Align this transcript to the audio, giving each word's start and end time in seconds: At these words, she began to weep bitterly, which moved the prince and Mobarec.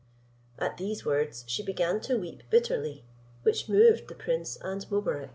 At 0.57 0.77
these 0.77 1.05
words, 1.05 1.43
she 1.45 1.61
began 1.61 1.99
to 2.01 2.17
weep 2.17 2.41
bitterly, 2.49 3.05
which 3.43 3.69
moved 3.69 4.07
the 4.07 4.15
prince 4.15 4.57
and 4.59 4.83
Mobarec. 4.89 5.29